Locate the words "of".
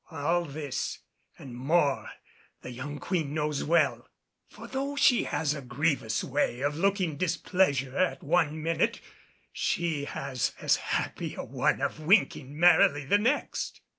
6.61-6.75, 11.81-11.99